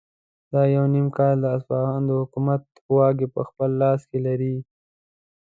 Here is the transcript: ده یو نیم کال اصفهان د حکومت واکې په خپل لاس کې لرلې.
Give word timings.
ده 0.51 0.61
یو 0.75 0.85
نیم 0.93 1.07
کال 1.17 1.39
اصفهان 1.55 2.01
د 2.05 2.11
حکومت 2.21 2.63
واکې 2.97 3.27
په 3.35 3.41
خپل 3.49 3.69
لاس 3.81 4.01
کې 4.09 4.17
لرلې. 4.25 4.57